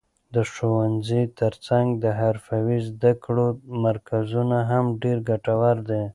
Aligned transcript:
د 0.35 0.35
ښوونځي 0.53 1.23
تر 1.39 1.53
څنګ 1.67 1.87
د 2.03 2.05
حرفوي 2.19 2.79
زده 2.89 3.11
کړو 3.23 3.47
مرکزونه 3.85 4.57
هم 4.71 4.85
ډېر 5.03 5.17
ګټور 5.29 5.77
دي. 5.89 6.03